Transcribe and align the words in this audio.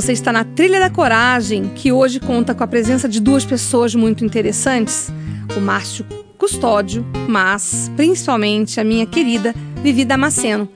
Você 0.00 0.12
está 0.12 0.32
na 0.32 0.44
Trilha 0.44 0.78
da 0.78 0.88
Coragem, 0.88 1.72
que 1.74 1.90
hoje 1.90 2.20
conta 2.20 2.54
com 2.54 2.62
a 2.62 2.68
presença 2.68 3.08
de 3.08 3.18
duas 3.18 3.44
pessoas 3.44 3.96
muito 3.96 4.24
interessantes: 4.24 5.10
o 5.56 5.60
Márcio 5.60 6.06
Custódio, 6.38 7.04
mas 7.28 7.90
principalmente 7.96 8.78
a 8.78 8.84
minha 8.84 9.04
querida 9.06 9.52
Vivi 9.82 10.04
Damasceno. 10.04 10.68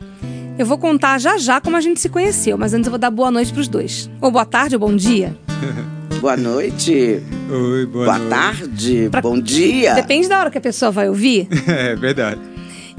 Eu 0.59 0.67
vou 0.67 0.77
contar 0.77 1.21
já 1.21 1.39
já 1.39 1.61
como 1.61 1.77
a 1.77 1.81
gente 1.81 2.01
se 2.01 2.09
conheceu, 2.09 2.59
mas 2.59 2.75
antes 2.75 2.89
eu 2.89 2.91
vou 2.91 2.99
dar 2.99 3.13
boa 3.13 3.31
noite 3.31 3.53
para 3.53 3.61
os 3.61 3.69
dois. 3.69 4.11
Ou 4.21 4.29
boa 4.29 4.45
tarde 4.45 4.75
ou 4.75 4.81
bom 4.81 4.97
dia. 4.97 5.37
boa 6.21 6.37
noite. 6.37 7.23
Oi, 7.49 7.87
boa, 7.87 8.05
boa 8.07 8.19
noite. 8.19 8.29
tarde. 8.29 9.09
Pra... 9.09 9.21
Bom 9.21 9.41
dia. 9.41 9.95
Depende 9.95 10.29
da 10.29 10.41
hora 10.41 10.51
que 10.51 10.59
a 10.59 10.61
pessoa 10.61 10.91
vai 10.91 11.09
ouvir. 11.09 11.47
é 11.69 11.95
verdade. 11.95 12.41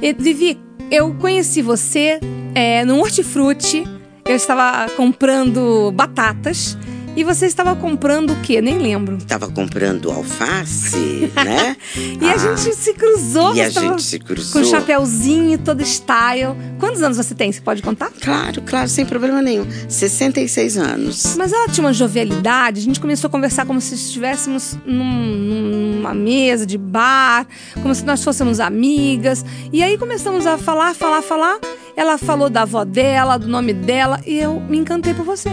E, 0.02 0.14
Vivi, 0.14 0.58
eu 0.90 1.14
conheci 1.16 1.62
você 1.62 2.18
é, 2.56 2.86
no 2.86 3.00
Hortifruti. 3.00 3.84
Eu 4.26 4.36
estava 4.36 4.90
comprando 4.96 5.92
batatas 5.92 6.78
e 7.16 7.24
você 7.24 7.46
estava 7.46 7.76
comprando 7.76 8.32
o 8.32 8.42
quê? 8.42 8.62
Nem 8.62 8.80
lembro. 8.80 9.18
Estava 9.18 9.48
comprando 9.50 10.12
alface, 10.12 11.32
né? 11.46 11.78
e 11.96 12.26
ah, 12.26 12.34
a 12.34 12.38
gente 12.38 12.76
se 12.76 12.94
cruzou. 12.94 13.56
E 13.56 13.62
a 13.62 13.70
gente 13.70 14.02
se 14.02 14.20
cruzou. 14.20 14.54
Com 14.54 14.68
um 14.68 14.70
chapéuzinho, 14.70 15.58
todo 15.60 15.82
style. 15.82 16.56
Quantos 16.80 17.04
anos 17.04 17.18
você 17.18 17.36
tem? 17.36 17.52
Você 17.52 17.62
pode 17.62 17.82
contar? 17.82 18.12
Claro, 18.20 18.62
claro, 18.64 18.90
sem 18.90 19.06
problema 19.06 19.42
nenhum. 19.42 19.66
66 19.88 20.78
anos. 20.78 21.36
Mas 21.38 21.54
ela 21.54 21.68
tinha 21.68 21.86
uma 21.86 21.94
jovialidade. 21.94 22.80
A 22.80 22.84
gente 22.84 23.00
começou 23.00 23.28
a 23.28 23.32
conversar 23.32 23.66
como 23.66 23.80
se 23.80 23.94
estivéssemos 23.96 24.78
num, 24.86 25.04
numa 25.04 26.14
mesa 26.14 26.66
de 26.66 26.78
bar, 26.78 27.46
como 27.82 27.94
se 27.94 28.04
nós 28.04 28.24
fôssemos 28.24 28.60
amigas. 28.60 29.46
E 29.72 29.84
aí 29.84 29.98
começamos 29.98 30.46
a 30.46 30.58
falar, 30.58 30.94
falar, 30.96 31.22
falar. 31.22 31.60
Ela 31.96 32.18
falou 32.18 32.50
da 32.50 32.64
avó 32.64 32.84
dela, 32.84 33.38
do 33.38 33.48
nome 33.48 33.72
dela, 33.72 34.20
e 34.26 34.40
eu 34.40 34.60
me 34.60 34.78
encantei 34.78 35.14
por 35.14 35.24
você. 35.24 35.50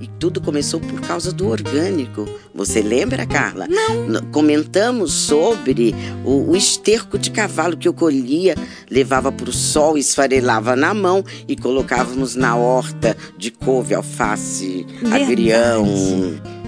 E 0.00 0.06
tudo 0.18 0.40
começou 0.40 0.80
por 0.80 1.00
causa 1.02 1.30
do 1.32 1.48
orgânico. 1.48 2.26
Você 2.54 2.80
lembra, 2.80 3.26
Carla? 3.26 3.66
Não. 3.68 4.22
Comentamos 4.32 5.12
sobre 5.12 5.94
o, 6.24 6.50
o 6.50 6.56
esterco 6.56 7.18
de 7.18 7.30
cavalo 7.30 7.76
que 7.76 7.86
eu 7.86 7.92
colhia, 7.92 8.54
levava 8.90 9.30
para 9.30 9.50
o 9.50 9.52
sol, 9.52 9.98
esfarelava 9.98 10.74
na 10.74 10.94
mão 10.94 11.22
e 11.46 11.54
colocávamos 11.54 12.34
na 12.34 12.56
horta 12.56 13.16
de 13.36 13.50
couve, 13.50 13.94
alface, 13.94 14.86
Verdade. 15.02 15.24
agrião 15.24 15.86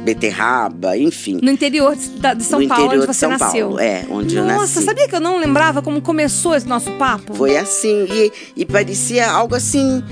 beterraba, 0.05 0.99
enfim. 0.99 1.39
No 1.43 1.51
interior 1.51 1.95
de, 1.97 2.45
São 2.45 2.61
no 2.61 2.69
Paulo, 2.69 2.85
interior 2.85 3.05
onde 3.05 3.07
você 3.07 3.13
de 3.13 3.17
São 3.17 3.31
nasceu. 3.31 3.67
Paulo, 3.69 3.81
é, 3.81 4.05
onde 4.11 4.35
Nossa, 4.35 4.37
eu 4.37 4.45
nasci. 4.45 4.59
Nossa, 4.61 4.83
sabia 4.83 5.09
que 5.09 5.15
eu 5.15 5.21
não 5.21 5.39
lembrava 5.39 5.81
como 5.81 6.01
começou 6.03 6.55
esse 6.55 6.67
nosso 6.67 6.91
papo? 6.93 7.35
Foi 7.35 7.57
assim, 7.57 8.07
e, 8.11 8.33
e 8.57 8.67
parecia 8.67 9.31
algo 9.31 9.55
assim, 9.55 10.03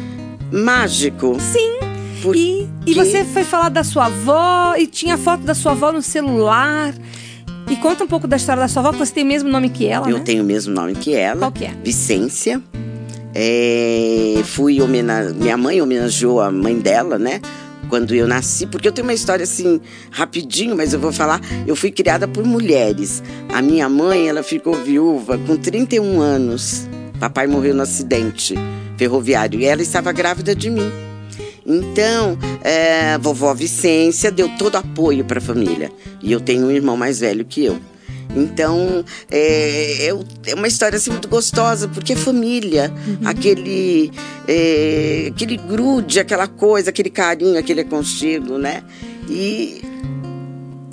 mágico. 0.53 1.37
Sim. 1.41 1.91
Por... 2.23 2.37
E, 2.37 2.69
e 2.87 2.95
você 2.95 3.25
foi 3.25 3.45
falar 3.45 3.69
da 3.69 3.83
sua 3.83 4.07
avó 4.07 4.75
e 4.77 4.87
tinha 4.87 5.17
foto 5.17 5.43
da 5.43 5.55
sua 5.55 5.73
avó 5.73 5.93
no 5.93 6.03
celular. 6.03 6.95
E 7.69 7.77
conta 7.77 8.03
um 8.05 8.07
pouco 8.07 8.27
da 8.27 8.37
história 8.37 8.61
da 8.61 8.69
sua 8.69 8.81
avó, 8.81 8.93
que 8.93 8.99
você 8.99 9.13
tem 9.13 9.25
o 9.25 9.27
mesmo 9.27 9.49
nome 9.49 9.69
que 9.69 9.87
ela, 9.87 10.11
Eu 10.11 10.19
né? 10.19 10.25
tenho 10.25 10.43
o 10.43 10.47
mesmo 10.47 10.75
nome 10.75 10.95
que 10.95 11.15
ela. 11.15 11.41
Qual 11.41 11.53
que 11.53 11.65
é? 11.65 11.75
Vicência. 11.85 12.61
É, 13.35 14.43
fui. 14.45 14.79
Minha 15.37 15.57
mãe 15.57 15.81
homenageou 15.81 16.41
a 16.41 16.51
mãe 16.51 16.79
dela, 16.79 17.19
né? 17.19 17.41
Quando 17.89 18.15
eu 18.15 18.27
nasci, 18.27 18.67
porque 18.67 18.87
eu 18.87 18.93
tenho 18.93 19.07
uma 19.07 19.15
história 19.15 19.43
assim, 19.43 19.81
rapidinho, 20.11 20.77
mas 20.77 20.93
eu 20.93 21.01
vou 21.01 21.13
falar. 21.13 21.41
Eu 21.67 21.75
fui 21.77 21.91
criada 21.91 22.27
por 22.27 22.45
mulheres. 22.45 23.23
A 23.53 23.63
minha 23.63 23.89
mãe, 23.89 24.29
ela 24.29 24.43
ficou 24.43 24.75
viúva 24.75 25.39
com 25.39 25.57
31 25.57 26.21
anos. 26.21 26.89
Papai 27.19 27.47
morreu 27.47 27.75
no 27.75 27.83
acidente 27.83 28.55
ferroviário 28.97 29.61
e 29.61 29.65
ela 29.65 29.81
estava 29.81 30.13
grávida 30.13 30.55
de 30.55 30.71
mim. 30.71 30.91
Então, 31.71 32.37
é, 32.63 33.17
vovó 33.19 33.55
Vicência 33.55 34.31
deu 34.31 34.49
todo 34.59 34.77
apoio 34.77 35.25
para 35.25 35.39
a 35.39 35.43
família. 35.43 35.93
E 36.21 36.33
eu 36.33 36.41
tenho 36.41 36.67
um 36.67 36.71
irmão 36.71 36.97
mais 36.97 37.21
velho 37.21 37.45
que 37.45 37.65
eu. 37.65 37.79
Então, 38.35 39.05
é, 39.31 40.07
é, 40.47 40.55
uma 40.55 40.69
história 40.69 40.97
assim, 40.97 41.11
muito 41.11 41.29
gostosa, 41.29 41.89
porque 41.89 42.13
é 42.13 42.17
família, 42.17 42.93
uhum. 43.07 43.29
aquele, 43.29 44.11
é, 44.47 45.31
aquele 45.35 45.57
grude, 45.57 46.21
aquela 46.21 46.47
coisa, 46.47 46.91
aquele 46.91 47.11
carinho, 47.11 47.59
aquele 47.59 47.81
aconchego, 47.81 48.59
né? 48.59 48.83
E 49.29 49.83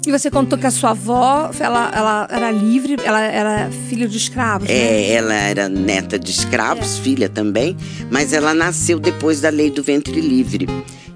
e 0.06 0.12
você 0.12 0.32
contou 0.32 0.58
que 0.58 0.66
a 0.66 0.72
sua 0.72 0.92
avó, 0.92 1.52
ela, 1.60 1.92
ela 1.94 2.28
era 2.32 2.52
livre, 2.52 2.96
ela 3.04 3.22
era 3.22 3.70
filha 3.90 4.08
de 4.08 4.18
escravos, 4.18 4.70
é, 4.70 4.74
né? 4.74 5.12
ela 5.12 5.34
era 5.34 5.70
neta 5.70 6.18
de 6.18 6.32
escravos, 6.32 6.98
é. 6.98 7.02
filha 7.02 7.30
também, 7.30 7.76
mas 8.10 8.32
ela 8.32 8.54
nasceu 8.54 9.00
depois 9.00 9.42
da 9.42 9.50
lei 9.50 9.70
do 9.70 9.84
ventre 9.84 10.22
livre. 10.22 10.68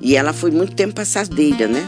E 0.02 0.16
ela 0.16 0.34
foi 0.34 0.52
muito 0.52 0.74
tempo 0.74 0.96
passadeira, 0.96 1.68
né? 1.68 1.88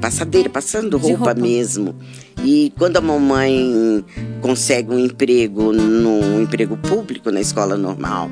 Passadeira, 0.00 0.48
passando 0.48 0.96
roupa, 0.96 1.26
roupa, 1.26 1.34
mesmo. 1.34 1.94
E 2.42 2.72
quando 2.78 2.96
a 2.96 3.00
mamãe 3.02 4.02
consegue 4.40 4.90
um 4.90 4.98
emprego 4.98 5.72
no 5.72 6.40
emprego 6.40 6.76
público, 6.78 7.30
na 7.30 7.40
escola 7.40 7.76
normal, 7.76 8.30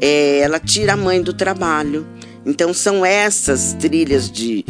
é, 0.00 0.38
ela 0.38 0.60
tira 0.60 0.92
a 0.92 0.96
mãe 0.96 1.20
do 1.20 1.32
trabalho. 1.32 2.06
Então 2.46 2.72
são 2.72 3.04
essas 3.04 3.74
trilhas 3.74 4.30
de, 4.30 4.64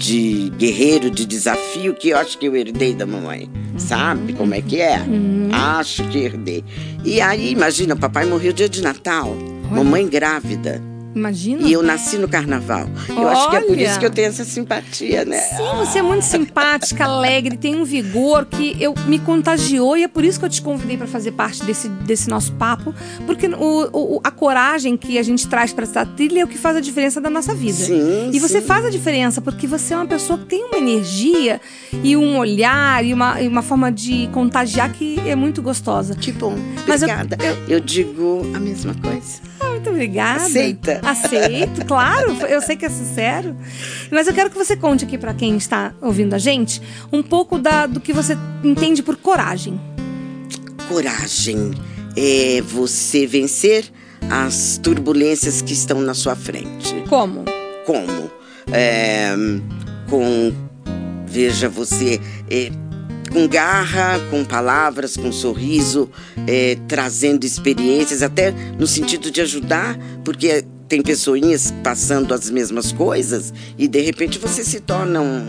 de 0.00 0.50
guerreiro, 0.56 1.10
de 1.10 1.26
desafio 1.26 1.92
que 1.92 2.08
eu 2.08 2.16
acho 2.16 2.38
que 2.38 2.46
eu 2.46 2.56
herdei 2.56 2.94
da 2.94 3.04
mamãe. 3.04 3.50
Sabe 3.76 4.32
como 4.32 4.54
é 4.54 4.62
que 4.62 4.80
é? 4.80 4.98
Uhum. 4.98 5.50
Acho 5.52 6.02
que 6.08 6.18
herdei. 6.18 6.64
E 7.04 7.20
aí, 7.20 7.52
imagina, 7.52 7.94
papai 7.94 8.24
morreu 8.24 8.50
dia 8.50 8.68
de 8.68 8.80
Natal, 8.80 9.36
mamãe 9.70 10.08
grávida. 10.08 10.89
Imagina. 11.14 11.62
E 11.68 11.72
eu 11.72 11.82
nasci 11.82 12.16
no 12.18 12.28
carnaval. 12.28 12.88
Eu 13.08 13.16
Olha. 13.18 13.30
acho 13.32 13.50
que 13.50 13.56
é 13.56 13.60
por 13.62 13.78
isso 13.78 13.98
que 13.98 14.06
eu 14.06 14.10
tenho 14.10 14.28
essa 14.28 14.44
simpatia, 14.44 15.24
né? 15.24 15.38
Sim, 15.40 15.64
você 15.78 15.98
é 15.98 16.02
muito 16.02 16.22
simpática, 16.24 17.04
alegre, 17.04 17.56
tem 17.56 17.74
um 17.74 17.84
vigor 17.84 18.44
que 18.46 18.76
eu 18.80 18.94
me 19.06 19.18
contagiou 19.18 19.96
e 19.96 20.04
é 20.04 20.08
por 20.08 20.24
isso 20.24 20.38
que 20.38 20.44
eu 20.44 20.48
te 20.48 20.62
convidei 20.62 20.96
para 20.96 21.06
fazer 21.08 21.32
parte 21.32 21.64
desse, 21.64 21.88
desse 21.88 22.28
nosso 22.30 22.52
papo, 22.52 22.94
porque 23.26 23.48
o, 23.48 24.16
o, 24.16 24.20
a 24.22 24.30
coragem 24.30 24.96
que 24.96 25.18
a 25.18 25.22
gente 25.22 25.48
traz 25.48 25.72
para 25.72 25.82
essa 25.84 26.06
trilha 26.06 26.40
é 26.40 26.44
o 26.44 26.48
que 26.48 26.56
faz 26.58 26.76
a 26.76 26.80
diferença 26.80 27.20
da 27.20 27.28
nossa 27.30 27.54
vida. 27.54 27.72
Sim, 27.84 28.30
e 28.32 28.38
você 28.38 28.60
sim. 28.60 28.66
faz 28.66 28.84
a 28.84 28.90
diferença 28.90 29.40
porque 29.40 29.66
você 29.66 29.94
é 29.94 29.96
uma 29.96 30.06
pessoa 30.06 30.38
que 30.38 30.46
tem 30.46 30.64
uma 30.64 30.78
energia 30.78 31.60
e 32.04 32.16
um 32.16 32.38
olhar 32.38 33.04
e 33.04 33.12
uma, 33.12 33.40
e 33.42 33.48
uma 33.48 33.62
forma 33.62 33.90
de 33.90 34.28
contagiar 34.32 34.92
que 34.92 35.18
é 35.26 35.34
muito 35.34 35.60
gostosa. 35.60 36.14
Que 36.14 36.30
bom. 36.30 36.54
Mas 36.86 37.02
eu- 37.02 37.08
Obrigada. 37.08 37.36
eu- 37.44 37.56
eu 37.76 37.80
digo 37.80 38.42
a 38.54 38.60
mesma 38.60 38.94
coisa. 38.94 39.49
Muito 39.80 39.90
obrigada. 39.90 40.44
Aceita? 40.44 41.00
Aceito, 41.02 41.86
claro. 41.86 42.32
Eu 42.46 42.60
sei 42.60 42.76
que 42.76 42.84
é 42.84 42.90
sincero. 42.90 43.56
Mas 44.10 44.26
eu 44.26 44.34
quero 44.34 44.50
que 44.50 44.56
você 44.58 44.76
conte 44.76 45.06
aqui 45.06 45.16
para 45.16 45.32
quem 45.32 45.56
está 45.56 45.94
ouvindo 46.02 46.34
a 46.34 46.38
gente 46.38 46.82
um 47.10 47.22
pouco 47.22 47.58
da, 47.58 47.86
do 47.86 47.98
que 47.98 48.12
você 48.12 48.36
entende 48.62 49.02
por 49.02 49.16
coragem. 49.16 49.80
Coragem 50.86 51.72
é 52.14 52.60
você 52.60 53.26
vencer 53.26 53.90
as 54.28 54.76
turbulências 54.76 55.62
que 55.62 55.72
estão 55.72 56.02
na 56.02 56.12
sua 56.12 56.36
frente. 56.36 57.02
Como? 57.08 57.46
Como? 57.86 58.30
É, 58.70 59.30
com. 60.10 60.52
Veja, 61.26 61.70
você. 61.70 62.20
é, 62.50 62.70
com 63.32 63.46
garra, 63.46 64.18
com 64.30 64.44
palavras, 64.44 65.16
com 65.16 65.30
sorriso, 65.30 66.10
é, 66.46 66.76
trazendo 66.88 67.44
experiências, 67.44 68.22
até 68.22 68.50
no 68.78 68.86
sentido 68.86 69.30
de 69.30 69.40
ajudar, 69.40 69.98
porque 70.24 70.64
tem 70.88 71.00
pessoinhas 71.02 71.72
passando 71.84 72.34
as 72.34 72.50
mesmas 72.50 72.90
coisas 72.92 73.54
e 73.78 73.86
de 73.86 74.00
repente 74.00 74.38
você 74.38 74.64
se 74.64 74.80
torna 74.80 75.20
um- 75.20 75.46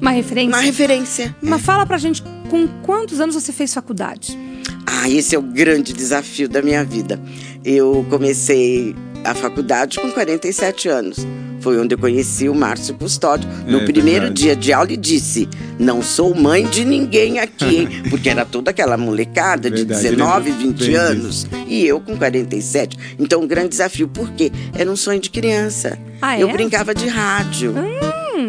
Uma 0.00 0.12
referência? 0.12 0.56
uma 0.56 0.60
referência. 0.62 1.36
Mas 1.42 1.62
fala 1.62 1.84
pra 1.84 1.98
gente 1.98 2.22
com 2.48 2.66
quantos 2.82 3.18
anos 3.20 3.34
você 3.34 3.52
fez 3.52 3.74
faculdade? 3.74 4.38
Ah, 4.86 5.08
esse 5.10 5.34
é 5.34 5.38
o 5.38 5.42
grande 5.42 5.92
desafio 5.92 6.48
da 6.48 6.62
minha 6.62 6.84
vida. 6.84 7.20
Eu 7.64 8.06
comecei 8.10 8.94
a 9.24 9.34
faculdade 9.34 9.98
com 10.00 10.10
47 10.10 10.88
anos. 10.88 11.18
Foi 11.62 11.78
onde 11.78 11.94
eu 11.94 11.98
conheci 11.98 12.48
o 12.48 12.54
Márcio 12.54 12.94
Custódio. 12.94 13.48
No 13.66 13.78
É 13.80 13.84
primeiro 13.84 14.22
verdade. 14.26 14.42
dia 14.42 14.56
de 14.56 14.72
aula, 14.72 14.92
e 14.92 14.96
disse: 14.96 15.48
Não 15.78 16.02
sou 16.02 16.34
mãe 16.34 16.66
de 16.66 16.84
ninguém 16.84 17.38
aqui, 17.38 17.76
hein? 17.76 17.88
Porque 18.10 18.28
era 18.28 18.44
toda 18.44 18.70
aquela 18.70 18.96
molecada 18.96 19.70
de 19.70 19.84
Verdade, 19.84 20.02
19, 20.02 20.50
ele 20.50 20.58
20 20.68 20.78
bem 20.86 20.94
anos. 20.96 21.46
E 21.68 21.86
eu 21.86 22.00
com 22.00 22.16
47. 22.16 22.98
Então, 23.18 23.42
um 23.42 23.46
grande 23.46 23.68
desafio. 23.70 24.08
Por 24.08 24.30
quê? 24.32 24.50
Era 24.74 24.90
um 24.90 24.96
sonho 24.96 25.20
de 25.20 25.30
criança. 25.30 25.98
Ah, 26.20 26.38
Eu 26.38 26.48
é? 26.48 26.52
brincava 26.52 26.94
de 26.94 27.06
rádio. 27.08 27.74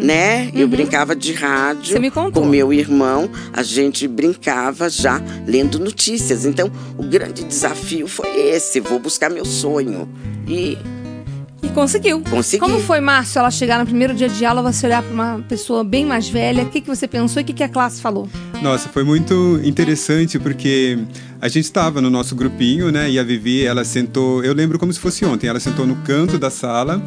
Né? 0.02 0.50
Eu 0.54 0.66
brincava 0.66 1.14
de 1.14 1.32
rádio 1.32 1.92
Você 1.92 1.98
me 1.98 2.10
contou. 2.10 2.42
com 2.42 2.48
meu 2.48 2.72
irmão. 2.72 3.30
A 3.52 3.62
gente 3.62 4.08
brincava 4.08 4.88
já 4.90 5.22
lendo 5.46 5.78
notícias. 5.78 6.44
Então, 6.44 6.70
o 6.98 7.02
grande 7.04 7.44
desafio 7.44 8.08
foi 8.08 8.28
esse: 8.48 8.80
vou 8.80 8.98
buscar 8.98 9.30
meu 9.30 9.44
sonho. 9.44 10.08
E 10.48 10.76
E 11.64 11.68
conseguiu. 11.70 12.20
Consegui. 12.20 12.60
Como 12.60 12.78
foi, 12.78 13.00
Márcio, 13.00 13.38
ela 13.38 13.50
chegar 13.50 13.78
no 13.78 13.86
primeiro 13.86 14.12
dia 14.12 14.28
de 14.28 14.44
aula, 14.44 14.60
você 14.60 14.86
olhar 14.86 15.02
para 15.02 15.12
uma 15.12 15.44
pessoa 15.48 15.82
bem 15.82 16.04
mais 16.04 16.28
velha? 16.28 16.62
O 16.62 16.68
que, 16.68 16.82
que 16.82 16.86
você 16.86 17.08
pensou 17.08 17.40
e 17.40 17.42
o 17.42 17.46
que, 17.46 17.54
que 17.54 17.62
a 17.62 17.68
classe 17.68 18.02
falou? 18.02 18.28
Nossa, 18.60 18.90
foi 18.90 19.02
muito 19.02 19.58
interessante 19.64 20.38
porque 20.38 20.98
a 21.40 21.48
gente 21.48 21.64
estava 21.64 22.00
no 22.00 22.10
nosso 22.10 22.34
grupinho, 22.36 22.90
né? 22.92 23.10
E 23.10 23.18
a 23.18 23.22
Vivi, 23.22 23.64
ela 23.64 23.84
sentou, 23.84 24.44
eu 24.44 24.52
lembro 24.54 24.78
como 24.78 24.92
se 24.92 25.00
fosse 25.00 25.24
ontem, 25.24 25.46
ela 25.46 25.60
sentou 25.60 25.86
no 25.86 25.96
canto 25.96 26.38
da 26.38 26.50
sala 26.50 27.02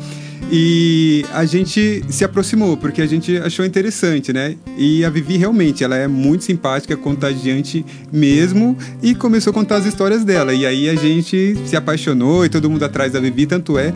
e 0.51 1.25
a 1.33 1.43
gente 1.43 2.03
se 2.09 2.23
aproximou 2.23 2.77
porque 2.77 3.01
a 3.01 3.05
gente 3.05 3.37
achou 3.37 3.65
interessante, 3.65 4.31
né? 4.31 4.55
E 4.77 5.03
a 5.03 5.09
Vivi 5.09 5.37
realmente, 5.37 5.83
ela 5.83 5.97
é 5.97 6.07
muito 6.07 6.43
simpática, 6.43 6.95
contagiante 6.95 7.85
mesmo 8.11 8.77
e 9.01 9.13
começou 9.15 9.51
a 9.51 9.53
contar 9.53 9.77
as 9.77 9.85
histórias 9.85 10.23
dela. 10.23 10.53
E 10.53 10.65
aí 10.65 10.89
a 10.89 10.95
gente 10.95 11.57
se 11.65 11.75
apaixonou 11.75 12.45
e 12.45 12.49
todo 12.49 12.69
mundo 12.69 12.83
atrás 12.83 13.13
da 13.13 13.19
Vivi, 13.19 13.45
tanto 13.45 13.77
é 13.77 13.93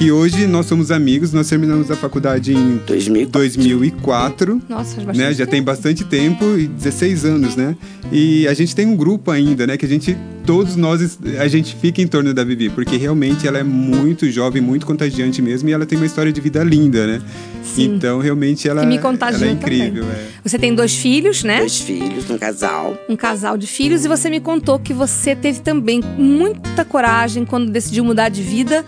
que 0.00 0.10
hoje 0.10 0.46
nós 0.46 0.64
somos 0.64 0.90
amigos, 0.90 1.30
nós 1.34 1.46
terminamos 1.46 1.90
a 1.90 1.94
faculdade 1.94 2.54
em 2.54 2.80
2004. 2.86 3.32
2004 3.32 4.62
Nossa, 4.66 4.94
faz 4.94 5.06
bastante 5.06 5.18
né? 5.18 5.34
Já 5.34 5.46
tem 5.46 5.62
bastante 5.62 6.04
tempo, 6.04 6.56
e 6.56 6.66
16 6.68 7.26
anos, 7.26 7.54
né? 7.54 7.76
E 8.10 8.48
a 8.48 8.54
gente 8.54 8.74
tem 8.74 8.86
um 8.86 8.96
grupo 8.96 9.30
ainda, 9.30 9.66
né? 9.66 9.76
Que 9.76 9.84
a 9.84 9.88
gente, 9.88 10.16
todos 10.46 10.74
nós, 10.74 11.18
a 11.38 11.46
gente 11.48 11.76
fica 11.76 12.00
em 12.00 12.06
torno 12.06 12.32
da 12.32 12.42
Vivi, 12.42 12.70
porque 12.70 12.96
realmente 12.96 13.46
ela 13.46 13.58
é 13.58 13.62
muito 13.62 14.30
jovem, 14.30 14.62
muito 14.62 14.86
contagiante 14.86 15.42
mesmo, 15.42 15.68
e 15.68 15.72
ela 15.72 15.84
tem 15.84 15.98
uma 15.98 16.06
história 16.06 16.32
de 16.32 16.40
vida 16.40 16.64
linda, 16.64 17.06
né? 17.06 17.22
Sim. 17.62 17.96
Então, 17.96 18.20
realmente, 18.20 18.66
ela, 18.66 18.82
ela 18.82 19.44
é 19.44 19.50
incrível. 19.50 20.04
é. 20.04 20.28
Você 20.42 20.58
tem 20.58 20.74
dois 20.74 20.96
filhos, 20.96 21.44
né? 21.44 21.58
Dois 21.58 21.78
filhos, 21.78 22.30
um 22.30 22.38
casal. 22.38 22.98
um 23.06 23.16
casal 23.16 23.58
de 23.58 23.66
filhos 23.66 24.06
e 24.06 24.08
você 24.08 24.30
me 24.30 24.40
contou 24.40 24.78
que 24.78 24.94
você 24.94 25.36
teve 25.36 25.60
também 25.60 26.00
muita 26.16 26.86
coragem 26.86 27.44
quando 27.44 27.70
decidiu 27.70 28.02
mudar 28.02 28.30
de 28.30 28.40
vida, 28.40 28.82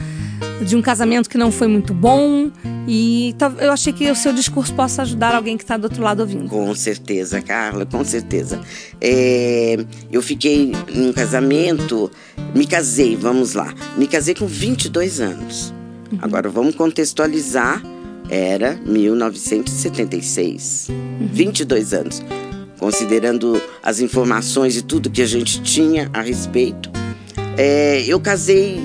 de 0.64 0.76
um 0.76 0.82
casamento 0.82 1.28
que 1.28 1.36
não 1.36 1.50
foi 1.50 1.66
muito 1.68 1.92
bom. 1.92 2.50
E 2.86 3.34
eu 3.60 3.72
achei 3.72 3.92
que 3.92 4.08
o 4.10 4.16
seu 4.16 4.32
discurso 4.32 4.72
possa 4.74 5.02
ajudar 5.02 5.34
alguém 5.34 5.56
que 5.56 5.64
está 5.64 5.76
do 5.76 5.84
outro 5.84 6.02
lado 6.02 6.20
ouvindo. 6.20 6.48
Com 6.48 6.74
certeza, 6.74 7.42
Carla, 7.42 7.86
com 7.86 8.04
certeza. 8.04 8.60
É, 9.00 9.76
eu 10.10 10.22
fiquei 10.22 10.72
num 10.94 11.12
casamento, 11.12 12.10
me 12.54 12.66
casei, 12.66 13.16
vamos 13.16 13.54
lá. 13.54 13.74
Me 13.96 14.06
casei 14.06 14.34
com 14.34 14.46
22 14.46 15.20
anos. 15.20 15.74
Agora 16.20 16.48
vamos 16.48 16.74
contextualizar. 16.74 17.82
Era 18.28 18.78
1976. 18.86 20.88
22 21.32 21.92
anos. 21.92 22.22
Considerando 22.78 23.60
as 23.82 24.00
informações 24.00 24.76
e 24.76 24.82
tudo 24.82 25.10
que 25.10 25.22
a 25.22 25.26
gente 25.26 25.60
tinha 25.62 26.08
a 26.12 26.22
respeito. 26.22 26.90
É, 27.56 28.02
eu 28.06 28.18
casei 28.18 28.80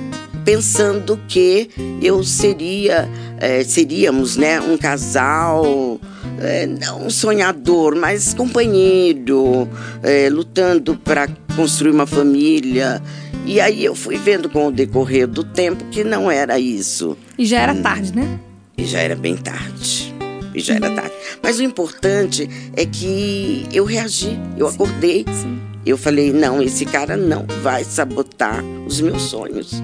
pensando 0.48 1.20
que 1.28 1.70
eu 2.02 2.24
seria, 2.24 3.10
é, 3.38 3.66
seríamos, 3.66 4.38
né, 4.38 4.62
um 4.62 4.78
casal, 4.78 6.00
é, 6.40 6.66
não 6.66 7.10
sonhador, 7.10 7.98
mas 7.98 8.34
companheiro, 8.34 9.68
é, 10.02 10.30
lutando 10.30 10.96
para 10.96 11.28
construir 11.54 11.92
uma 11.92 12.06
família. 12.06 13.02
E 13.46 13.60
aí 13.60 13.84
eu 13.84 13.94
fui 13.94 14.18
vendo 14.18 14.48
com 14.48 14.68
o 14.68 14.72
decorrer 14.72 15.28
do 15.28 15.44
tempo 15.44 15.84
que 15.92 16.02
não 16.06 16.32
era 16.32 16.58
isso. 16.58 17.18
E 17.38 17.46
já 17.46 17.60
era 17.60 17.76
tarde, 17.76 18.16
né? 18.16 18.40
E 18.78 18.86
já 18.86 19.00
era 19.00 19.18
bem 19.18 19.36
tarde. 19.36 20.16
E 20.56 20.62
já 20.62 20.76
era 20.76 20.90
tarde. 20.92 21.14
Mas 21.44 21.60
o 21.60 21.64
importante 21.64 22.50
é 22.74 22.86
que 22.86 23.68
eu 23.74 23.84
reagi, 23.84 24.40
eu 24.58 24.66
acordei. 24.66 25.26
Sim. 25.30 25.60
Eu 25.86 25.98
falei, 25.98 26.32
não, 26.32 26.62
esse 26.62 26.86
cara 26.86 27.18
não 27.18 27.46
vai 27.62 27.84
sabotar 27.84 28.64
os 28.86 29.02
meus 29.02 29.24
sonhos. 29.24 29.82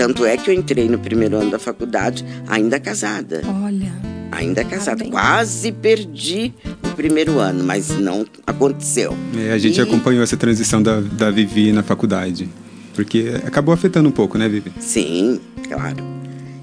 Tanto 0.00 0.24
é 0.24 0.34
que 0.34 0.48
eu 0.48 0.54
entrei 0.54 0.88
no 0.88 0.98
primeiro 0.98 1.36
ano 1.36 1.50
da 1.50 1.58
faculdade 1.58 2.24
ainda 2.48 2.80
casada. 2.80 3.42
Olha. 3.62 3.92
Ainda 4.32 4.64
casada. 4.64 5.04
Parabéns. 5.04 5.10
Quase 5.10 5.72
perdi 5.72 6.54
o 6.82 6.88
primeiro 6.96 7.38
ano, 7.38 7.62
mas 7.62 7.90
não 7.90 8.24
aconteceu. 8.46 9.14
É, 9.36 9.52
a 9.52 9.58
gente 9.58 9.76
E- 9.76 9.82
acompanhou 9.82 10.22
essa 10.22 10.38
transição 10.38 10.82
da, 10.82 11.00
da 11.00 11.30
Vivi 11.30 11.70
na 11.70 11.82
faculdade. 11.82 12.48
Porque 12.94 13.30
acabou 13.46 13.74
afetando 13.74 14.08
um 14.08 14.12
pouco, 14.12 14.38
né, 14.38 14.48
Vivi? 14.48 14.72
Sim, 14.80 15.38
claro. 15.68 16.02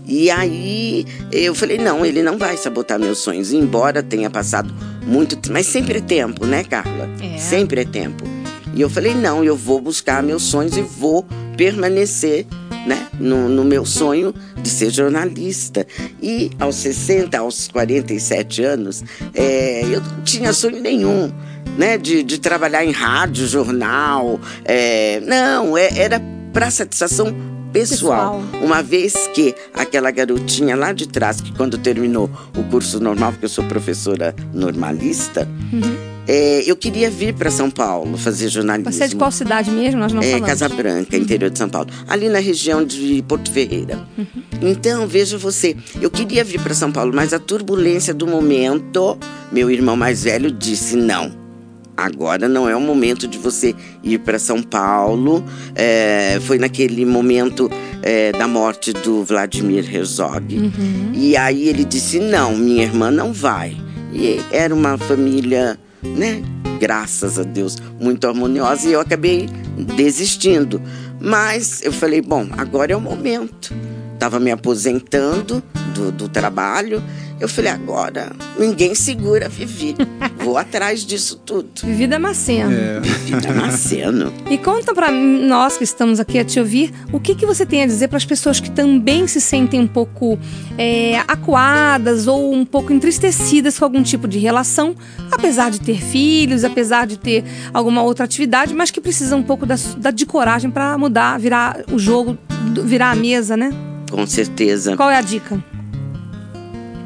E 0.04 0.32
aí 0.32 1.06
eu 1.32 1.54
falei, 1.54 1.78
não, 1.78 2.04
ele 2.04 2.24
não 2.24 2.40
vai 2.40 2.58
sabotar 2.58 3.00
meus 3.00 3.20
sonhos, 3.20 3.54
embora 3.54 4.02
tenha 4.02 4.32
passado 4.32 4.74
muito 5.06 5.36
tempo. 5.36 5.54
Mas 5.54 5.68
sempre 5.68 6.00
é 6.00 6.02
tempo, 6.02 6.44
né, 6.48 6.64
Carla? 6.64 7.08
É. 7.22 7.38
Sempre 7.38 7.82
é 7.82 7.86
tempo. 7.86 8.24
E 8.74 8.82
eu 8.82 8.90
falei, 8.90 9.14
não, 9.14 9.44
eu 9.44 9.56
vou 9.56 9.80
buscar 9.80 10.24
meus 10.24 10.42
sonhos 10.42 10.76
e 10.76 10.82
vou 10.82 11.24
permanecer 11.56 12.48
né, 12.88 13.08
no, 13.20 13.48
no 13.50 13.64
meu 13.64 13.86
sonho 13.86 14.34
de 14.62 14.70
ser 14.70 14.90
jornalista. 14.90 15.86
E 16.22 16.50
aos 16.60 16.76
60, 16.78 17.38
aos 17.38 17.68
47 17.68 18.64
anos, 18.64 19.04
é, 19.34 19.82
eu 19.84 20.02
não 20.02 20.22
tinha 20.24 20.52
sonho 20.54 20.82
nenhum. 20.82 21.32
Né, 21.78 21.96
de, 21.96 22.24
de 22.24 22.40
trabalhar 22.40 22.84
em 22.84 22.92
rádio, 22.92 23.46
jornal. 23.46 24.40
é, 24.66 25.20
não, 25.20 25.78
é- 25.78 25.96
era 26.00 26.20
para 26.52 26.72
satisfação 26.72 27.26
pessoal. 27.72 28.40
Pessoal. 28.42 28.64
Uma 28.64 28.82
vez 28.82 29.14
que 29.36 29.54
aquela 29.76 30.10
garotinha 30.10 30.76
lá 30.76 30.92
de 30.92 31.08
trás, 31.08 31.40
que 31.40 31.52
quando 31.54 31.78
terminou 31.78 32.32
o 32.58 32.64
curso 32.64 33.00
normal, 33.00 33.32
porque 33.34 33.46
eu 33.46 33.50
sou 33.50 33.64
professora 33.66 34.34
normalista, 34.54 35.48
é, 36.28 36.64
eu 36.66 36.76
queria 36.76 37.10
vir 37.10 37.34
para 37.34 37.50
São 37.50 37.70
Paulo 37.72 38.18
fazer 38.18 38.50
jornalismo. 38.50 38.92
Você 38.92 39.04
é 39.06 39.08
de 39.08 39.16
qual 39.16 39.32
cidade 39.32 39.72
mesmo? 39.72 40.00
Nós 40.00 40.12
não 40.14 40.22
É, 40.22 40.26
falamos. 40.32 40.48
Casa 40.48 40.70
Branca, 40.70 41.16
interior 41.18 41.50
de 41.50 41.58
São 41.58 41.70
Paulo, 41.70 41.90
ali 42.08 42.28
na 42.30 42.40
região 42.40 42.84
de 42.84 43.24
Porto 43.28 43.52
Ferreira. 43.52 44.00
Então, 44.62 45.08
veja 45.08 45.38
você, 45.38 45.76
eu 46.02 46.10
queria 46.10 46.44
vir 46.44 46.60
para 46.62 46.74
São 46.74 46.92
Paulo, 46.92 47.12
mas 47.14 47.34
a 47.34 47.40
turbulência 47.40 48.14
do 48.14 48.28
momento, 48.28 49.18
meu 49.52 49.70
irmão 49.72 49.96
mais 49.96 50.24
velho 50.24 50.52
disse 50.52 50.96
não. 50.96 51.32
Agora 51.96 52.48
não 52.48 52.70
é 52.70 52.76
o 52.76 52.82
momento 52.82 53.28
de 53.28 53.40
você 53.40 53.74
ir 54.04 54.20
para 54.20 54.38
São 54.38 54.62
Paulo. 54.62 55.44
É, 55.74 56.40
foi 56.42 56.60
naquele 56.60 57.04
momento 57.06 57.72
é, 58.04 58.32
da 58.34 58.48
morte 58.48 58.94
do 58.94 59.24
Vladimir 59.24 59.84
Herzog. 59.92 60.72
E 61.16 61.36
aí 61.36 61.68
ele 61.68 61.84
disse: 61.84 62.20
não, 62.20 62.56
minha 62.56 62.84
irmã 62.84 63.10
não 63.10 63.34
vai. 63.34 63.76
E 64.14 64.40
era 64.52 64.76
uma 64.76 64.96
família, 64.96 65.76
né? 66.16 66.44
Graças 66.80 67.40
a 67.40 67.44
Deus, 67.44 67.78
muito 68.00 68.28
harmoniosa. 68.28 68.88
E 68.88 68.94
eu 68.94 69.00
acabei 69.00 69.48
desistindo. 69.96 70.82
Mas 71.20 71.82
eu 71.82 71.92
falei: 71.92 72.22
bom, 72.22 72.48
agora 72.58 72.94
é 72.94 72.96
o 72.96 73.02
momento. 73.02 73.74
Estava 74.14 74.40
me 74.40 74.52
aposentando 74.52 75.62
do, 75.94 76.12
do 76.12 76.30
trabalho. 76.30 77.02
Eu 77.40 77.48
falei: 77.48 77.72
agora 77.72 78.32
ninguém 78.58 78.96
segura 78.96 79.48
Vivi. 79.48 79.96
Vou 80.44 80.58
atrás 80.58 81.06
disso 81.06 81.40
tudo. 81.46 81.70
Vivi 81.84 82.08
Damasceno. 82.08 82.72
É, 82.74 83.00
Vivi 83.00 83.40
Damasceno. 83.42 84.34
E 84.50 84.58
conta 84.58 84.94
pra 84.94 85.12
nós 85.12 85.78
que 85.78 85.84
estamos 85.84 86.20
aqui 86.20 86.40
a 86.40 86.46
te 86.46 86.60
ouvir, 86.60 86.92
o 87.14 87.20
que, 87.20 87.36
que 87.36 87.46
você 87.46 87.66
tem 87.66 87.84
a 87.84 87.86
dizer 87.86 88.08
para 88.08 88.18
as 88.18 88.26
pessoas 88.26 88.60
que 88.60 88.72
também 88.72 89.28
se 89.28 89.40
sentem 89.40 89.80
um 89.80 89.88
pouco 89.88 90.40
é, 90.78 91.20
acuadas 91.28 92.28
ou 92.28 92.54
um 92.54 92.66
pouco 92.66 92.92
entristecidas 92.92 93.78
com 93.78 93.86
algum 93.86 94.02
tipo 94.04 94.28
de 94.28 94.40
relação, 94.40 94.96
apesar 95.32 95.70
de 95.70 95.80
ter 95.80 96.02
filhos, 96.02 96.64
apesar 96.64 97.06
de 97.06 97.18
ter 97.18 97.44
alguma 97.74 98.02
outra 98.04 98.26
atividade, 98.26 98.74
mas 98.74 98.90
que 98.92 99.00
precisam 99.02 99.40
um 99.40 99.44
pouco 99.44 99.66
da, 99.66 99.76
da- 99.98 100.12
de 100.12 100.26
coragem 100.26 100.72
para 100.72 100.98
mudar, 100.98 101.38
virar 101.40 101.84
o 101.92 102.00
jogo, 102.00 102.38
virar 102.84 103.12
a 103.12 103.16
mesa, 103.16 103.56
né? 103.56 103.70
Com 104.10 104.26
certeza. 104.26 104.96
Qual 104.98 105.10
é 105.12 105.18
a 105.18 105.22
dica? 105.22 105.64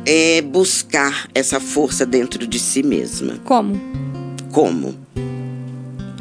É 0.05 0.41
buscar 0.41 1.29
essa 1.33 1.59
força 1.59 2.05
dentro 2.05 2.47
de 2.47 2.57
si 2.59 2.81
mesma. 2.81 3.35
Como? 3.43 3.79
Como? 4.51 4.95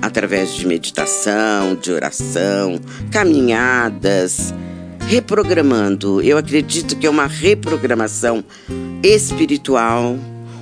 Através 0.02 0.54
de 0.54 0.66
meditação, 0.66 1.74
de 1.76 1.90
oração, 1.90 2.78
caminhadas, 3.10 4.54
reprogramando. 5.08 6.20
Eu 6.22 6.38
acredito 6.38 6.96
que 6.96 7.06
é 7.06 7.10
uma 7.10 7.26
reprogramação 7.26 8.44
espiritual, 9.02 10.16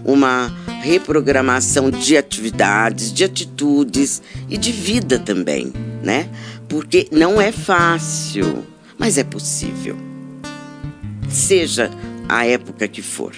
uma 0.04 0.50
reprogramação 0.80 1.90
de 1.90 2.16
atividades, 2.16 3.12
de 3.12 3.24
atitudes 3.24 4.22
e 4.48 4.56
de 4.56 4.72
vida 4.72 5.18
também, 5.18 5.72
né? 6.02 6.28
Porque 6.68 7.08
não 7.10 7.40
é 7.40 7.52
fácil, 7.52 8.64
mas 8.96 9.18
é 9.18 9.24
possível. 9.24 9.96
Seja 11.28 11.90
a 12.28 12.46
época 12.46 12.86
que 12.86 13.02
for. 13.02 13.34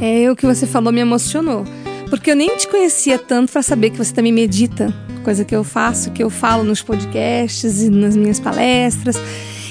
É, 0.00 0.30
o 0.30 0.36
que 0.36 0.46
você 0.46 0.66
falou 0.66 0.92
me 0.92 1.00
emocionou. 1.00 1.64
Porque 2.10 2.30
eu 2.30 2.36
nem 2.36 2.56
te 2.56 2.68
conhecia 2.68 3.18
tanto 3.18 3.52
para 3.52 3.62
saber 3.62 3.90
que 3.90 3.96
você 3.96 4.12
também 4.12 4.32
medita, 4.32 4.92
coisa 5.24 5.44
que 5.44 5.56
eu 5.56 5.64
faço, 5.64 6.10
que 6.10 6.22
eu 6.22 6.30
falo 6.30 6.62
nos 6.62 6.82
podcasts 6.82 7.82
e 7.82 7.90
nas 7.90 8.16
minhas 8.16 8.38
palestras. 8.38 9.16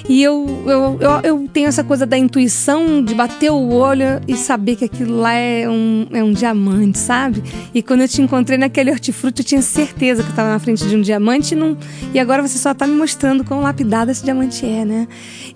E 0.07 0.22
eu, 0.22 0.63
eu, 0.65 0.98
eu, 1.00 1.19
eu, 1.24 1.50
tenho 1.51 1.67
essa 1.67 1.83
coisa 1.83 2.05
da 2.05 2.17
intuição 2.17 3.01
de 3.01 3.13
bater 3.13 3.51
o 3.51 3.69
olho 3.69 4.22
e 4.27 4.36
saber 4.36 4.75
que 4.75 4.86
aquilo 4.86 5.17
lá 5.17 5.33
é 5.33 5.67
um, 5.69 6.07
é 6.12 6.24
um 6.24 6.33
diamante, 6.33 7.00
sabe? 7.00 7.41
E 7.74 7.81
quando 7.81 8.01
eu 8.01 8.07
te 8.07 8.22
encontrei 8.22 8.57
naquele 8.57 8.91
hortifruti, 8.91 9.41
eu 9.41 9.45
tinha 9.45 9.62
certeza 9.62 10.22
que 10.22 10.27
eu 10.27 10.31
estava 10.31 10.50
na 10.50 10.60
frente 10.60 10.86
de 10.86 10.95
um 10.95 11.01
diamante 11.01 11.53
e, 11.53 11.57
não, 11.57 11.77
e 12.13 12.19
agora 12.19 12.41
você 12.45 12.57
só 12.57 12.72
está 12.72 12.86
me 12.86 12.95
mostrando 12.95 13.45
quão 13.45 13.62
lapidado 13.62 14.12
esse 14.12 14.24
diamante 14.24 14.65
é, 14.65 14.83
né? 14.83 15.07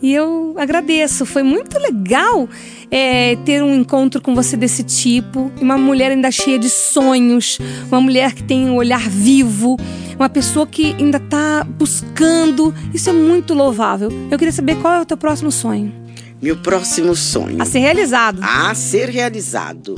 E 0.01 0.13
eu 0.13 0.55
agradeço, 0.57 1.25
foi 1.25 1.43
muito 1.43 1.77
legal 1.77 2.47
é, 2.89 3.35
ter 3.37 3.63
um 3.63 3.73
encontro 3.75 4.21
com 4.21 4.33
você 4.33 4.55
desse 4.55 4.83
tipo. 4.83 5.51
Uma 5.59 5.77
mulher 5.77 6.11
ainda 6.11 6.31
cheia 6.31 6.57
de 6.57 6.69
sonhos, 6.69 7.59
uma 7.87 8.01
mulher 8.01 8.33
que 8.33 8.43
tem 8.43 8.69
um 8.69 8.75
olhar 8.75 9.09
vivo, 9.09 9.77
uma 10.15 10.29
pessoa 10.29 10.65
que 10.65 10.95
ainda 10.99 11.17
está 11.17 11.63
buscando. 11.63 12.73
Isso 12.93 13.09
é 13.09 13.13
muito 13.13 13.53
louvável. 13.53 14.09
Eu 14.31 14.37
queria 14.37 14.51
saber 14.51 14.75
qual 14.77 14.93
é 14.93 15.01
o 15.01 15.05
teu 15.05 15.17
próximo 15.17 15.51
sonho. 15.51 15.93
Meu 16.41 16.55
próximo 16.57 17.15
sonho. 17.15 17.61
A 17.61 17.65
ser 17.65 17.79
realizado. 17.79 18.39
A 18.41 18.73
ser 18.75 19.09
realizado. 19.09 19.95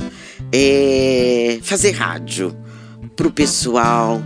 É 0.52 1.58
fazer 1.62 1.92
rádio 1.92 2.56
pro 3.14 3.30
pessoal 3.30 4.22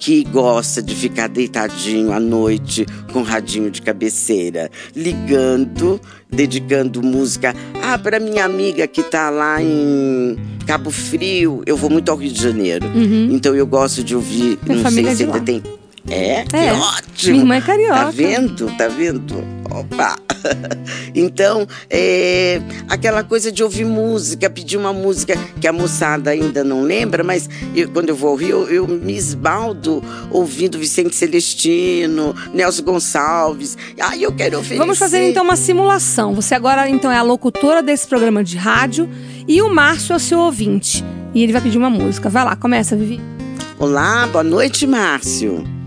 que 0.00 0.24
gosta 0.24 0.82
de 0.82 0.96
ficar 0.96 1.28
deitadinho 1.28 2.10
à 2.10 2.18
noite 2.18 2.86
com 3.12 3.22
radinho 3.22 3.70
de 3.70 3.82
cabeceira, 3.82 4.70
ligando, 4.96 6.00
dedicando 6.28 7.02
música. 7.02 7.54
Ah, 7.82 7.98
para 7.98 8.18
minha 8.18 8.46
amiga 8.46 8.86
que 8.86 9.02
tá 9.02 9.28
lá 9.28 9.62
em 9.62 10.38
Cabo 10.66 10.90
Frio, 10.90 11.62
eu 11.66 11.76
vou 11.76 11.90
muito 11.90 12.10
ao 12.10 12.16
Rio 12.16 12.32
de 12.32 12.42
Janeiro. 12.42 12.86
Uhum. 12.86 13.28
Então 13.30 13.54
eu 13.54 13.66
gosto 13.66 14.02
de 14.02 14.16
ouvir, 14.16 14.56
Tem 14.56 14.76
não 14.76 14.90
sei 14.90 15.14
se 15.14 15.24
ainda 15.24 15.40
tem 15.40 15.62
é, 16.08 16.44
é, 16.52 16.72
ótimo. 16.72 17.32
Minha 17.32 17.42
irmã 17.42 17.54
é 17.56 17.60
carioca. 17.60 17.94
Tá 17.94 18.10
vendo? 18.10 18.76
Tá 18.76 18.88
vendo? 18.88 19.44
Opa! 19.70 20.16
Então, 21.14 21.66
é, 21.90 22.62
aquela 22.88 23.22
coisa 23.22 23.50
de 23.50 23.62
ouvir 23.62 23.84
música, 23.84 24.48
pedir 24.48 24.76
uma 24.76 24.92
música 24.92 25.36
que 25.60 25.66
a 25.66 25.72
moçada 25.72 26.30
ainda 26.30 26.62
não 26.62 26.82
lembra, 26.82 27.24
mas 27.24 27.48
eu, 27.74 27.90
quando 27.90 28.10
eu 28.10 28.16
vou 28.16 28.30
ouvir, 28.30 28.50
eu, 28.50 28.68
eu 28.68 28.88
me 28.88 29.14
esbaldo 29.14 30.02
ouvindo 30.30 30.78
Vicente 30.78 31.14
Celestino, 31.14 32.34
Nelson 32.54 32.82
Gonçalves. 32.84 33.76
Ai, 34.00 34.24
eu 34.24 34.32
quero 34.32 34.58
ouvir. 34.58 34.78
Vamos 34.78 34.98
fazer 34.98 35.28
então 35.28 35.44
uma 35.44 35.56
simulação. 35.56 36.34
Você 36.34 36.54
agora 36.54 36.88
então 36.88 37.10
é 37.10 37.18
a 37.18 37.22
locutora 37.22 37.82
desse 37.82 38.06
programa 38.06 38.42
de 38.42 38.56
rádio 38.56 39.08
e 39.48 39.60
o 39.60 39.68
Márcio 39.68 40.12
é 40.12 40.16
o 40.16 40.20
seu 40.20 40.38
ouvinte. 40.38 41.04
E 41.34 41.42
ele 41.42 41.52
vai 41.52 41.60
pedir 41.60 41.78
uma 41.78 41.90
música. 41.90 42.28
Vai 42.28 42.44
lá, 42.44 42.56
começa, 42.56 42.96
Vivi. 42.96 43.20
Olá, 43.78 44.26
boa 44.26 44.44
noite, 44.44 44.86
Márcio. 44.86 45.79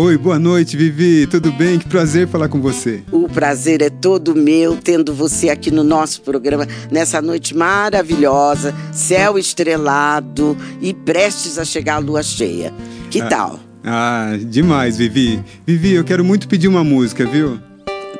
Oi, 0.00 0.16
boa 0.16 0.38
noite, 0.38 0.76
Vivi. 0.76 1.26
Tudo 1.26 1.50
bem? 1.50 1.76
Que 1.76 1.88
prazer 1.88 2.28
falar 2.28 2.48
com 2.48 2.60
você. 2.60 3.02
O 3.10 3.28
prazer 3.28 3.82
é 3.82 3.90
todo 3.90 4.32
meu 4.32 4.76
tendo 4.76 5.12
você 5.12 5.50
aqui 5.50 5.72
no 5.72 5.82
nosso 5.82 6.22
programa 6.22 6.68
nessa 6.88 7.20
noite 7.20 7.52
maravilhosa, 7.52 8.72
céu 8.92 9.36
estrelado 9.36 10.56
e 10.80 10.94
prestes 10.94 11.58
a 11.58 11.64
chegar 11.64 11.96
a 11.96 11.98
lua 11.98 12.22
cheia. 12.22 12.72
Que 13.10 13.20
ah, 13.22 13.26
tal? 13.26 13.60
Ah, 13.82 14.38
demais, 14.40 14.96
Vivi. 14.96 15.42
Vivi, 15.66 15.94
eu 15.94 16.04
quero 16.04 16.24
muito 16.24 16.46
pedir 16.46 16.68
uma 16.68 16.84
música, 16.84 17.26
viu? 17.26 17.58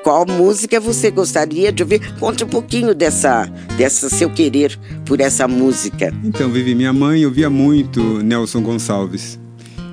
Qual 0.02 0.26
música 0.26 0.80
você 0.80 1.12
gostaria 1.12 1.70
de 1.70 1.84
ouvir? 1.84 2.12
Conte 2.18 2.42
um 2.42 2.48
pouquinho 2.48 2.92
dessa, 2.92 3.44
dessa 3.76 4.10
seu 4.10 4.28
querer 4.30 4.76
por 5.06 5.20
essa 5.20 5.46
música. 5.46 6.12
Então, 6.24 6.50
Vivi, 6.50 6.74
minha 6.74 6.92
mãe 6.92 7.24
ouvia 7.24 7.48
muito 7.48 8.20
Nelson 8.20 8.62
Gonçalves. 8.62 9.38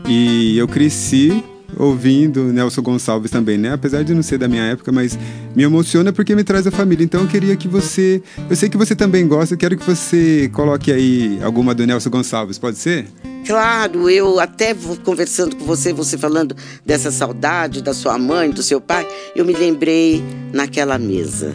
E 0.07 0.57
eu 0.57 0.67
cresci 0.67 1.43
ouvindo 1.77 2.43
Nelson 2.45 2.81
Gonçalves 2.81 3.31
também, 3.31 3.57
né? 3.57 3.73
Apesar 3.73 4.03
de 4.03 4.13
não 4.13 4.23
ser 4.23 4.37
da 4.37 4.47
minha 4.47 4.63
época, 4.63 4.91
mas 4.91 5.17
me 5.55 5.63
emociona 5.63 6.11
porque 6.13 6.35
me 6.35 6.43
traz 6.43 6.65
a 6.67 6.71
família. 6.71 7.03
Então 7.03 7.21
eu 7.21 7.27
queria 7.27 7.55
que 7.55 7.67
você. 7.67 8.21
Eu 8.49 8.55
sei 8.55 8.69
que 8.69 8.77
você 8.77 8.95
também 8.95 9.27
gosta, 9.27 9.53
eu 9.53 9.57
quero 9.57 9.77
que 9.77 9.85
você 9.85 10.49
coloque 10.53 10.91
aí 10.91 11.39
alguma 11.43 11.73
do 11.73 11.85
Nelson 11.85 12.09
Gonçalves, 12.09 12.57
pode 12.57 12.77
ser? 12.77 13.07
Claro, 13.45 14.09
eu 14.09 14.39
até 14.39 14.73
vou 14.73 14.97
conversando 14.97 15.55
com 15.55 15.65
você, 15.65 15.93
você 15.93 16.17
falando 16.17 16.55
dessa 16.83 17.11
saudade 17.11 17.83
da 17.83 17.93
sua 17.93 18.17
mãe, 18.17 18.49
do 18.49 18.63
seu 18.63 18.81
pai, 18.81 19.07
eu 19.35 19.45
me 19.45 19.53
lembrei 19.53 20.23
naquela 20.51 20.97
mesa. 20.97 21.53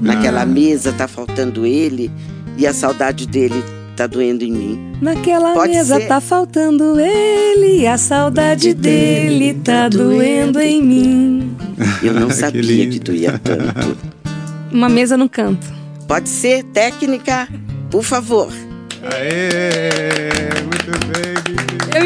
Naquela 0.00 0.42
ah. 0.42 0.46
mesa 0.46 0.92
tá 0.92 1.06
faltando 1.06 1.66
ele 1.66 2.10
e 2.56 2.66
a 2.66 2.72
saudade 2.72 3.26
dele 3.26 3.62
tá 3.96 4.06
doendo 4.06 4.44
em 4.44 4.52
mim. 4.52 4.92
Naquela 5.00 5.54
Pode 5.54 5.72
mesa 5.72 5.96
ser. 5.96 6.06
tá 6.06 6.20
faltando 6.20 6.98
ele, 7.00 7.65
a 7.86 7.98
saudade 7.98 8.74
dele 8.74 9.54
tá 9.54 9.88
doendo 9.88 10.60
em 10.60 10.82
mim. 10.82 11.56
Eu 12.02 12.14
não 12.14 12.30
sabia 12.32 12.62
que, 12.62 12.86
que 12.92 12.98
doía 12.98 13.38
tanto. 13.38 13.96
Uma 14.72 14.88
mesa 14.88 15.16
no 15.16 15.28
canto. 15.28 15.66
Pode 16.08 16.28
ser 16.28 16.62
técnica, 16.64 17.48
por 17.90 18.02
favor. 18.02 18.52
Aê! 19.02 20.30
Muito 20.64 21.06
bem, 21.06 21.35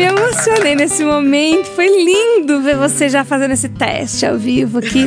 me 0.00 0.06
emocionei 0.06 0.74
nesse 0.74 1.04
momento. 1.04 1.66
Foi 1.66 1.86
lindo 1.86 2.62
ver 2.62 2.74
você 2.74 3.10
já 3.10 3.22
fazendo 3.22 3.50
esse 3.50 3.68
teste 3.68 4.24
ao 4.24 4.38
vivo 4.38 4.78
aqui. 4.78 5.06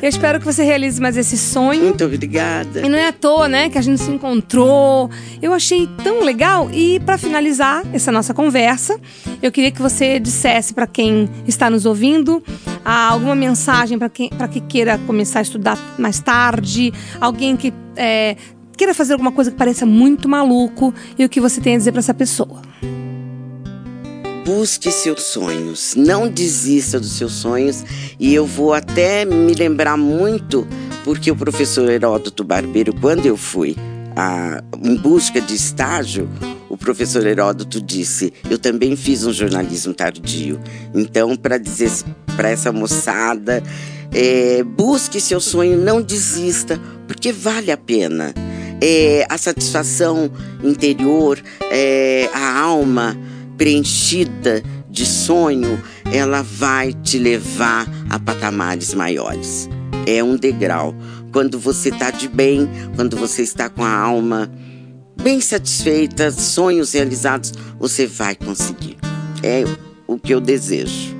Eu 0.00 0.08
espero 0.08 0.38
que 0.38 0.46
você 0.46 0.64
realize 0.64 0.98
mais 0.98 1.18
esse 1.18 1.36
sonho. 1.36 1.84
Muito 1.84 2.02
obrigada. 2.02 2.80
E 2.80 2.88
não 2.88 2.96
é 2.96 3.08
à 3.08 3.12
toa, 3.12 3.46
né, 3.46 3.68
que 3.68 3.76
a 3.76 3.82
gente 3.82 4.00
se 4.00 4.10
encontrou. 4.10 5.10
Eu 5.42 5.52
achei 5.52 5.86
tão 6.02 6.22
legal. 6.22 6.70
E 6.72 6.98
para 7.00 7.18
finalizar 7.18 7.84
essa 7.92 8.10
nossa 8.10 8.32
conversa, 8.32 8.98
eu 9.42 9.52
queria 9.52 9.70
que 9.70 9.82
você 9.82 10.18
dissesse 10.18 10.72
para 10.72 10.86
quem 10.86 11.28
está 11.46 11.68
nos 11.68 11.84
ouvindo 11.84 12.42
ah, 12.82 13.10
alguma 13.10 13.34
mensagem 13.34 13.98
para 13.98 14.08
quem 14.08 14.30
para 14.30 14.48
que 14.48 14.60
queira 14.60 14.96
começar 15.06 15.40
a 15.40 15.42
estudar 15.42 15.78
mais 15.98 16.20
tarde, 16.20 16.92
alguém 17.20 17.54
que 17.54 17.72
é, 17.96 18.36
queira 18.76 18.94
fazer 18.94 19.12
alguma 19.12 19.32
coisa 19.32 19.50
que 19.50 19.56
pareça 19.58 19.84
muito 19.84 20.26
maluco 20.26 20.94
e 21.18 21.24
o 21.24 21.28
que 21.28 21.40
você 21.40 21.60
tem 21.60 21.74
a 21.74 21.76
dizer 21.76 21.92
para 21.92 21.98
essa 21.98 22.14
pessoa. 22.14 22.62
Busque 24.46 24.92
seus 24.92 25.24
sonhos, 25.24 25.96
não 25.96 26.28
desista 26.28 27.00
dos 27.00 27.18
seus 27.18 27.32
sonhos. 27.32 27.84
E 28.16 28.32
eu 28.32 28.46
vou 28.46 28.72
até 28.72 29.24
me 29.24 29.52
lembrar 29.52 29.96
muito, 29.96 30.64
porque 31.02 31.32
o 31.32 31.36
professor 31.36 31.90
Heródoto 31.90 32.44
Barbeiro, 32.44 32.94
quando 32.94 33.26
eu 33.26 33.36
fui 33.36 33.74
a, 34.14 34.62
em 34.80 34.94
busca 34.94 35.40
de 35.40 35.52
estágio, 35.52 36.30
o 36.68 36.76
professor 36.76 37.26
Heródoto 37.26 37.82
disse: 37.82 38.32
Eu 38.48 38.56
também 38.56 38.94
fiz 38.94 39.24
um 39.24 39.32
jornalismo 39.32 39.92
tardio. 39.92 40.60
Então, 40.94 41.34
para 41.34 41.58
dizer 41.58 41.90
para 42.36 42.48
essa 42.48 42.70
moçada, 42.70 43.60
é, 44.14 44.62
busque 44.62 45.20
seu 45.20 45.40
sonho, 45.40 45.76
não 45.76 46.00
desista, 46.00 46.80
porque 47.08 47.32
vale 47.32 47.72
a 47.72 47.76
pena 47.76 48.32
é, 48.80 49.26
a 49.28 49.36
satisfação 49.36 50.30
interior, 50.62 51.42
é, 51.70 52.28
a 52.32 52.60
alma 52.60 53.16
preenchida 53.56 54.62
de 54.88 55.04
sonho, 55.04 55.82
ela 56.12 56.42
vai 56.42 56.92
te 56.92 57.18
levar 57.18 57.86
a 58.08 58.18
patamares 58.18 58.94
maiores. 58.94 59.68
É 60.06 60.22
um 60.22 60.36
degrau. 60.36 60.94
Quando 61.32 61.58
você 61.58 61.88
está 61.88 62.10
de 62.10 62.28
bem, 62.28 62.68
quando 62.94 63.16
você 63.16 63.42
está 63.42 63.68
com 63.68 63.84
a 63.84 63.92
alma 63.92 64.50
bem 65.22 65.40
satisfeita, 65.40 66.30
sonhos 66.30 66.92
realizados, 66.92 67.52
você 67.78 68.06
vai 68.06 68.34
conseguir. 68.34 68.96
É 69.42 69.64
o 70.06 70.18
que 70.18 70.32
eu 70.32 70.40
desejo. 70.40 71.15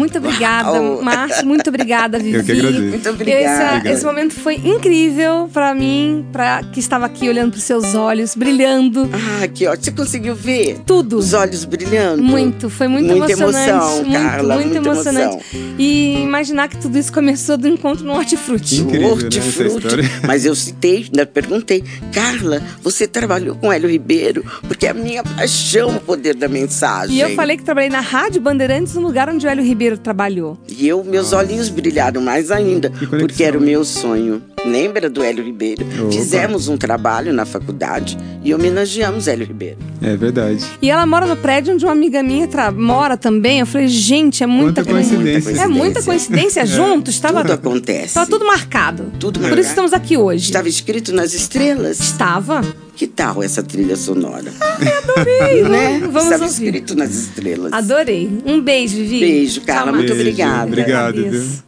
Muito 0.00 0.16
obrigada, 0.16 0.80
Uau. 0.80 1.02
Márcio. 1.02 1.46
Muito 1.46 1.68
obrigada, 1.68 2.16
Vivi. 2.18 2.38
Eu 2.38 2.44
que 2.44 2.52
agradeço. 2.52 2.82
Muito 2.82 3.10
obrigada. 3.10 3.78
Esse, 3.78 3.88
esse 3.96 4.04
momento 4.06 4.32
foi 4.32 4.54
incrível 4.54 5.48
para 5.52 5.74
mim, 5.74 6.24
para 6.32 6.62
que 6.64 6.80
estava 6.80 7.04
aqui 7.04 7.28
olhando 7.28 7.52
para 7.52 7.60
seus 7.60 7.94
olhos, 7.94 8.34
brilhando. 8.34 9.08
Ah, 9.12 9.46
que 9.46 9.66
ótimo. 9.66 9.84
Você 9.84 9.90
conseguiu 9.92 10.34
ver? 10.34 10.78
Tudo. 10.86 11.18
Os 11.18 11.34
olhos 11.34 11.66
brilhando? 11.66 12.22
Muito. 12.22 12.70
Foi 12.70 12.88
muito 12.88 13.14
muita 13.14 13.32
emocionante. 13.32 13.68
Emoção, 13.68 14.04
muito, 14.04 14.12
Carla, 14.12 14.54
muito 14.54 14.72
muita 14.72 14.88
emocionante. 14.88 15.44
Emoção. 15.54 15.74
E 15.78 16.14
imaginar 16.22 16.68
que 16.68 16.78
tudo 16.78 16.98
isso 16.98 17.12
começou 17.12 17.58
do 17.58 17.68
encontro 17.68 18.04
no 18.04 18.14
hortifruti. 18.14 18.76
Incrível, 18.76 19.10
hortifruti. 19.10 19.96
Né, 19.96 20.10
Mas 20.26 20.46
eu 20.46 20.54
citei, 20.54 21.10
né, 21.14 21.26
perguntei, 21.26 21.84
Carla, 22.12 22.62
você 22.82 23.06
trabalhou 23.06 23.54
com 23.56 23.70
Hélio 23.70 23.90
Ribeiro? 23.90 24.44
Porque 24.66 24.86
é 24.86 24.90
a 24.90 24.94
minha 24.94 25.22
paixão 25.22 25.96
o 25.96 26.00
poder 26.00 26.34
da 26.34 26.48
mensagem. 26.48 27.16
E 27.16 27.20
eu 27.20 27.34
falei 27.34 27.56
que 27.56 27.64
trabalhei 27.64 27.90
na 27.90 28.00
Rádio 28.00 28.40
Bandeirantes, 28.40 28.94
no 28.94 29.02
lugar 29.02 29.28
onde 29.28 29.46
o 29.46 29.48
Hélio 29.50 29.64
Ribeiro 29.64 29.89
Trabalhou. 29.98 30.58
E 30.68 30.86
eu, 30.88 31.02
meus 31.04 31.32
olhinhos 31.32 31.68
brilharam 31.68 32.20
mais 32.20 32.50
ainda, 32.50 32.90
porque 33.08 33.42
era 33.44 33.56
o 33.58 33.60
meu 33.60 33.84
sonho. 33.84 34.42
Lembra 34.64 35.08
do 35.08 35.22
Hélio 35.22 35.42
Ribeiro? 35.42 35.84
Opa. 36.02 36.12
Fizemos 36.12 36.68
um 36.68 36.76
trabalho 36.76 37.32
na 37.32 37.46
faculdade 37.46 38.18
e 38.44 38.52
homenageamos 38.54 39.26
Hélio 39.26 39.46
Ribeiro. 39.46 39.78
É 40.02 40.14
verdade. 40.16 40.62
E 40.82 40.90
ela 40.90 41.06
mora 41.06 41.26
no 41.26 41.36
prédio 41.36 41.72
onde 41.74 41.84
uma 41.84 41.92
amiga 41.92 42.22
minha 42.22 42.46
tra- 42.46 42.70
mora 42.70 43.16
também. 43.16 43.60
Eu 43.60 43.66
falei, 43.66 43.88
gente, 43.88 44.42
é 44.42 44.46
muita 44.46 44.82
Quanta 44.82 44.92
coincidência. 44.92 45.62
É 45.62 45.66
muita 45.66 46.02
coincidência. 46.02 46.66
Juntos, 46.66 47.14
estava 47.14 47.40
Tudo 47.40 47.52
acontece. 47.54 48.06
Estava 48.06 48.26
tudo 48.30 48.44
marcado. 48.46 49.10
Tudo 49.18 49.34
Por 49.38 49.42
marcado. 49.44 49.60
isso 49.62 49.70
estamos 49.70 49.92
aqui 49.94 50.16
hoje. 50.18 50.44
Estava 50.44 50.68
escrito 50.68 51.12
nas 51.14 51.32
estrelas. 51.32 51.98
Estava. 51.98 52.60
Que 53.00 53.06
tal 53.06 53.42
essa 53.42 53.62
trilha 53.62 53.96
sonora? 53.96 54.52
Adorei. 54.60 55.62
né? 55.64 56.00
Vamos 56.00 56.24
Estava 56.24 56.44
ouvir. 56.44 56.66
escrito 56.66 56.94
nas 56.94 57.14
estrelas. 57.14 57.72
Adorei. 57.72 58.30
Um 58.44 58.60
beijo, 58.60 58.96
Vivi. 58.96 59.20
Beijo, 59.20 59.62
Carla. 59.62 59.84
Tchau, 59.84 59.94
Muito 59.94 60.08
Márcia. 60.08 60.20
obrigada. 60.20 60.66
Obrigado? 60.66 61.18
Agradeço. 61.20 61.64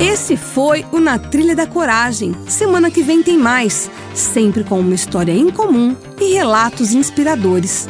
Esse 0.00 0.36
foi 0.36 0.84
o 0.92 1.00
Na 1.00 1.18
Trilha 1.18 1.56
da 1.56 1.66
Coragem. 1.66 2.36
Semana 2.46 2.88
que 2.88 3.02
vem 3.02 3.20
tem 3.20 3.36
mais, 3.36 3.90
sempre 4.14 4.62
com 4.62 4.78
uma 4.78 4.94
história 4.94 5.32
incomum 5.32 5.96
e 6.20 6.34
relatos 6.34 6.92
inspiradores. 6.92 7.88